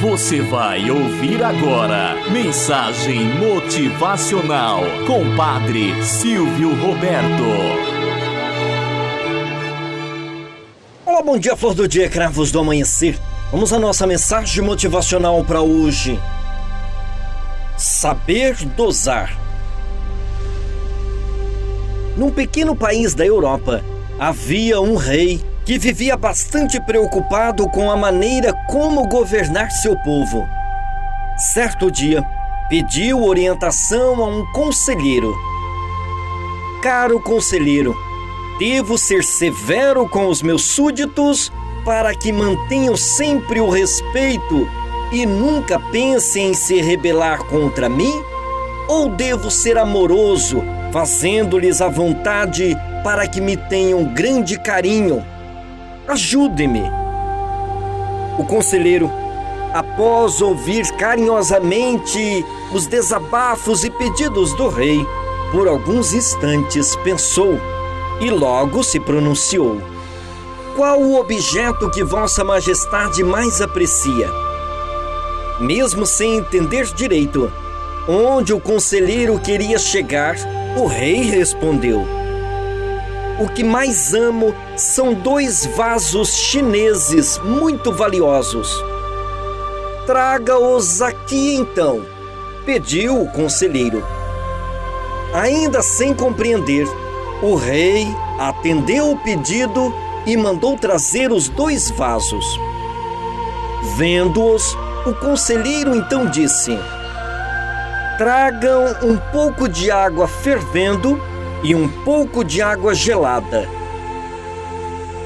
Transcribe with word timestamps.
Você 0.00 0.40
vai 0.40 0.90
ouvir 0.90 1.44
agora 1.44 2.16
Mensagem 2.30 3.22
Motivacional 3.34 4.80
com 5.06 5.36
Padre 5.36 6.02
Silvio 6.02 6.70
Roberto. 6.70 7.44
Olá, 11.04 11.22
bom 11.22 11.36
dia, 11.36 11.54
flor 11.54 11.74
do 11.74 11.86
dia, 11.86 12.08
cravos 12.08 12.50
do 12.50 12.60
amanhecer. 12.60 13.18
Vamos 13.50 13.74
à 13.74 13.78
nossa 13.78 14.06
mensagem 14.06 14.64
motivacional 14.64 15.44
para 15.44 15.60
hoje. 15.60 16.18
Saber 17.76 18.54
dosar. 18.74 19.38
Num 22.16 22.30
pequeno 22.30 22.74
país 22.74 23.14
da 23.14 23.26
Europa, 23.26 23.84
havia 24.18 24.80
um 24.80 24.96
rei 24.96 25.44
que 25.70 25.78
vivia 25.78 26.16
bastante 26.16 26.80
preocupado 26.80 27.68
com 27.68 27.92
a 27.92 27.96
maneira 27.96 28.52
como 28.68 29.06
governar 29.06 29.70
seu 29.70 29.96
povo. 29.98 30.44
Certo 31.52 31.92
dia, 31.92 32.24
pediu 32.68 33.22
orientação 33.22 34.20
a 34.20 34.26
um 34.26 34.44
conselheiro. 34.50 35.32
Caro 36.82 37.20
conselheiro, 37.20 37.96
devo 38.58 38.98
ser 38.98 39.22
severo 39.22 40.08
com 40.08 40.26
os 40.26 40.42
meus 40.42 40.62
súditos 40.62 41.52
para 41.84 42.16
que 42.16 42.32
mantenham 42.32 42.96
sempre 42.96 43.60
o 43.60 43.70
respeito 43.70 44.68
e 45.12 45.24
nunca 45.24 45.78
pensem 45.78 46.48
em 46.48 46.54
se 46.54 46.80
rebelar 46.82 47.44
contra 47.44 47.88
mim? 47.88 48.20
Ou 48.88 49.08
devo 49.08 49.52
ser 49.52 49.78
amoroso, 49.78 50.64
fazendo-lhes 50.90 51.80
a 51.80 51.88
vontade 51.88 52.76
para 53.04 53.28
que 53.28 53.40
me 53.40 53.56
tenham 53.56 54.02
grande 54.12 54.58
carinho? 54.58 55.24
Ajude-me. 56.10 56.82
O 58.36 58.44
conselheiro, 58.44 59.08
após 59.72 60.42
ouvir 60.42 60.84
carinhosamente 60.96 62.44
os 62.72 62.88
desabafos 62.88 63.84
e 63.84 63.90
pedidos 63.90 64.52
do 64.54 64.68
rei, 64.68 65.06
por 65.52 65.68
alguns 65.68 66.12
instantes 66.12 66.96
pensou 67.04 67.60
e 68.20 68.28
logo 68.28 68.82
se 68.82 68.98
pronunciou: 68.98 69.80
Qual 70.74 71.00
o 71.00 71.20
objeto 71.20 71.88
que 71.92 72.02
Vossa 72.02 72.42
Majestade 72.42 73.22
mais 73.22 73.60
aprecia? 73.60 74.28
Mesmo 75.60 76.04
sem 76.04 76.38
entender 76.38 76.86
direito 76.86 77.52
onde 78.08 78.52
o 78.52 78.58
conselheiro 78.58 79.38
queria 79.38 79.78
chegar, 79.78 80.34
o 80.76 80.88
rei 80.88 81.22
respondeu: 81.22 82.04
o 83.40 83.48
que 83.48 83.64
mais 83.64 84.12
amo 84.12 84.54
são 84.76 85.14
dois 85.14 85.64
vasos 85.64 86.36
chineses 86.36 87.38
muito 87.38 87.90
valiosos. 87.90 88.70
Traga-os 90.06 91.00
aqui 91.00 91.54
então, 91.54 92.04
pediu 92.66 93.22
o 93.22 93.32
conselheiro. 93.32 94.04
Ainda 95.32 95.80
sem 95.80 96.12
compreender, 96.12 96.86
o 97.42 97.54
rei 97.54 98.06
atendeu 98.38 99.12
o 99.12 99.18
pedido 99.18 99.94
e 100.26 100.36
mandou 100.36 100.76
trazer 100.76 101.32
os 101.32 101.48
dois 101.48 101.90
vasos. 101.90 102.44
Vendo-os, 103.96 104.76
o 105.06 105.14
conselheiro 105.14 105.94
então 105.94 106.26
disse: 106.26 106.78
Tragam 108.18 108.84
um 109.02 109.16
pouco 109.32 109.66
de 109.66 109.90
água 109.90 110.28
fervendo 110.28 111.29
e 111.62 111.74
um 111.74 111.88
pouco 111.88 112.44
de 112.44 112.62
água 112.62 112.94
gelada. 112.94 113.68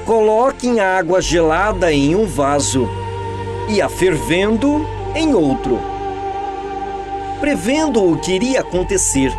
Coloquem 0.05 0.79
a 0.79 0.97
água 0.97 1.21
gelada 1.21 1.91
em 1.91 2.15
um 2.15 2.25
vaso 2.25 2.87
e 3.69 3.81
a 3.81 3.89
fervendo 3.89 4.85
em 5.15 5.33
outro. 5.33 5.79
Prevendo 7.39 8.03
o 8.03 8.17
que 8.17 8.33
iria 8.33 8.59
acontecer, 8.61 9.31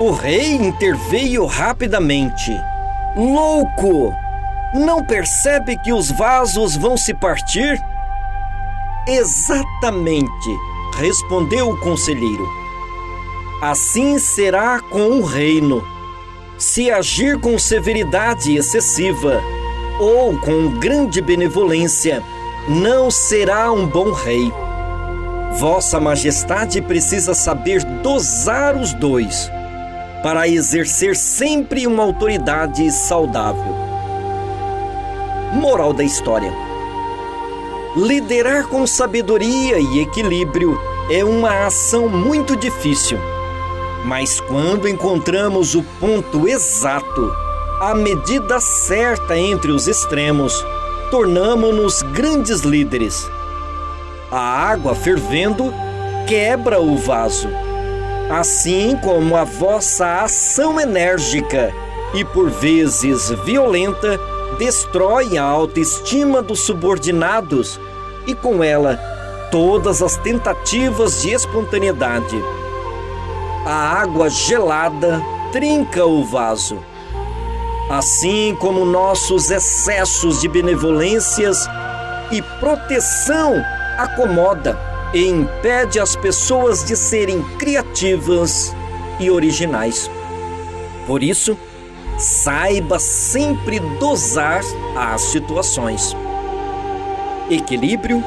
o 0.00 0.10
rei 0.10 0.54
interveio 0.54 1.46
rapidamente. 1.46 2.52
Louco! 3.16 4.14
Não 4.74 5.04
percebe 5.04 5.76
que 5.78 5.92
os 5.92 6.10
vasos 6.10 6.76
vão 6.76 6.96
se 6.96 7.12
partir? 7.12 7.78
Exatamente, 9.06 10.28
respondeu 10.96 11.70
o 11.70 11.80
conselheiro. 11.80 12.48
Assim 13.60 14.18
será 14.18 14.80
com 14.80 15.18
o 15.18 15.24
reino 15.24 15.82
se 16.62 16.92
agir 16.92 17.40
com 17.40 17.58
severidade 17.58 18.54
excessiva 18.54 19.42
ou 19.98 20.38
com 20.38 20.78
grande 20.78 21.20
benevolência, 21.20 22.22
não 22.68 23.10
será 23.10 23.72
um 23.72 23.84
bom 23.84 24.12
rei. 24.12 24.52
Vossa 25.58 25.98
Majestade 25.98 26.80
precisa 26.80 27.34
saber 27.34 27.82
dosar 28.00 28.76
os 28.76 28.94
dois 28.94 29.50
para 30.22 30.46
exercer 30.46 31.16
sempre 31.16 31.84
uma 31.84 32.04
autoridade 32.04 32.88
saudável. 32.92 33.74
Moral 35.54 35.92
da 35.92 36.04
história: 36.04 36.52
Liderar 37.96 38.68
com 38.68 38.86
sabedoria 38.86 39.80
e 39.80 39.98
equilíbrio 39.98 40.80
é 41.10 41.24
uma 41.24 41.66
ação 41.66 42.08
muito 42.08 42.54
difícil 42.54 43.18
mas 44.04 44.40
quando 44.40 44.88
encontramos 44.88 45.74
o 45.74 45.82
ponto 46.00 46.48
exato, 46.48 47.32
a 47.80 47.94
medida 47.94 48.60
certa 48.60 49.36
entre 49.36 49.70
os 49.70 49.86
extremos, 49.86 50.64
tornamos-nos 51.10 52.02
grandes 52.02 52.60
líderes. 52.60 53.30
A 54.30 54.40
água 54.40 54.94
fervendo 54.94 55.72
quebra 56.26 56.80
o 56.80 56.96
vaso, 56.96 57.48
assim 58.30 58.96
como 59.02 59.36
a 59.36 59.44
vossa 59.44 60.22
ação 60.22 60.80
enérgica 60.80 61.72
e 62.14 62.24
por 62.24 62.50
vezes 62.50 63.30
violenta 63.44 64.18
destrói 64.58 65.36
a 65.38 65.44
autoestima 65.44 66.42
dos 66.42 66.60
subordinados 66.60 67.80
e 68.26 68.34
com 68.34 68.62
ela 68.62 68.98
todas 69.50 70.02
as 70.02 70.16
tentativas 70.16 71.22
de 71.22 71.30
espontaneidade 71.30 72.42
a 73.64 74.00
água 74.00 74.28
gelada 74.28 75.22
trinca 75.52 76.04
o 76.04 76.24
vaso. 76.24 76.78
Assim 77.90 78.56
como 78.58 78.84
nossos 78.84 79.50
excessos 79.50 80.40
de 80.40 80.48
benevolências 80.48 81.68
e 82.30 82.40
proteção 82.60 83.54
acomoda 83.98 84.78
e 85.12 85.28
impede 85.28 86.00
as 86.00 86.16
pessoas 86.16 86.82
de 86.84 86.96
serem 86.96 87.42
criativas 87.58 88.74
e 89.20 89.30
originais. 89.30 90.10
Por 91.06 91.22
isso, 91.22 91.56
saiba 92.18 92.98
sempre 92.98 93.78
dosar 93.98 94.62
as 94.96 95.20
situações. 95.22 96.16
Equilíbrio, 97.50 98.24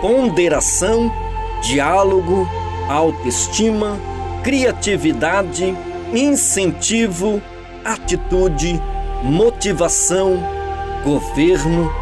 ponderação, 0.00 1.12
diálogo, 1.60 2.48
autoestima, 2.88 3.98
criatividade, 4.42 5.76
incentivo, 6.12 7.42
atitude, 7.84 8.80
motivação, 9.22 10.38
governo, 11.04 11.92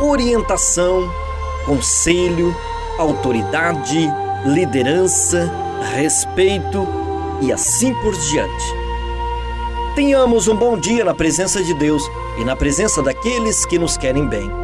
orientação, 0.00 1.08
conselho, 1.66 2.54
autoridade, 2.98 4.08
liderança, 4.44 5.50
respeito 5.94 6.86
e 7.40 7.52
assim 7.52 7.94
por 7.94 8.16
diante. 8.18 8.84
Tenhamos 9.94 10.48
um 10.48 10.56
bom 10.56 10.76
dia 10.76 11.04
na 11.04 11.14
presença 11.14 11.62
de 11.62 11.72
Deus 11.74 12.02
e 12.38 12.44
na 12.44 12.56
presença 12.56 13.02
daqueles 13.02 13.64
que 13.64 13.78
nos 13.78 13.96
querem 13.96 14.26
bem. 14.26 14.63